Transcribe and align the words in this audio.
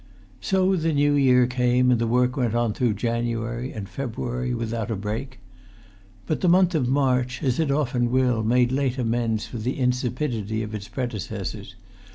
So 0.39 0.75
the 0.75 0.93
New 0.93 1.13
Year 1.13 1.45
came, 1.45 1.91
and 1.91 2.01
the 2.01 2.07
work 2.07 2.35
went 2.35 2.55
on 2.55 2.73
through 2.73 2.95
January 2.95 3.71
and 3.71 3.87
February 3.87 4.51
without 4.51 4.89
a 4.89 4.95
break. 4.95 5.37
But 6.25 6.41
the 6.41 6.49
month 6.49 6.73
of 6.73 6.87
March, 6.89 7.43
as 7.43 7.59
it 7.59 7.69
often 7.69 8.09
will, 8.09 8.41
made 8.41 8.71
late 8.71 8.97
amends 8.97 9.45
for 9.45 9.59
the 9.59 9.77
insipidity 9.77 10.63
of 10.63 10.73
its 10.73 10.87
predecessors. 10.87 11.75